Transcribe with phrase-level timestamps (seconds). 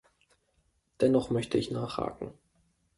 [0.99, 2.33] Dennoch möchte ich nachhaken.